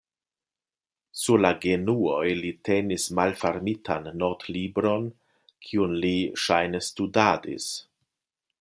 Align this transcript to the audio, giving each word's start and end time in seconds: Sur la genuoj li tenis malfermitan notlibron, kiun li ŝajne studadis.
Sur 1.23 1.41
la 1.45 1.51
genuoj 1.65 2.23
li 2.39 2.53
tenis 2.69 3.05
malfermitan 3.19 4.09
notlibron, 4.23 5.05
kiun 5.67 5.95
li 6.07 6.15
ŝajne 6.47 6.83
studadis. 6.89 7.69